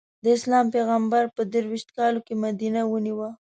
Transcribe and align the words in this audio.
د 0.23 0.25
اسلام 0.37 0.65
پېغمبر 0.75 1.23
په 1.35 1.41
درویشت 1.53 1.89
کالو 1.97 2.19
کې 2.25 2.33
مدینه 2.43 2.81
ونیو. 2.87 3.29